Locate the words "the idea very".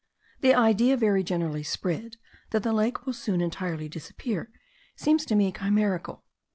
0.39-1.21